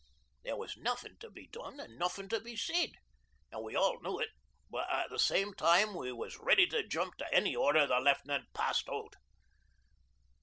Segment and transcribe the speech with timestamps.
[0.43, 2.93] There was nothin' to be done an' nothin' to be said,
[3.51, 4.29] an' we all knew it,
[4.67, 8.51] but at the same time we was ready to jump to any order the Left'nant
[8.51, 9.17] passed out.